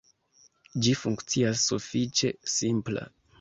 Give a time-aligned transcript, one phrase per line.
[0.87, 3.07] Ĝi funkcias sufiĉe simpla.